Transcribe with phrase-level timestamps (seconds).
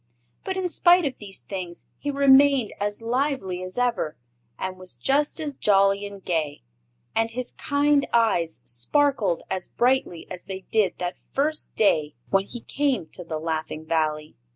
[0.43, 4.17] But in spite of these things he remained as lively as ever,
[4.57, 6.63] and was just as jolly and gay,
[7.15, 12.61] and his kind eyes sparkled as brightly as they did that first day when he
[12.61, 14.35] came to the Laughing Valley.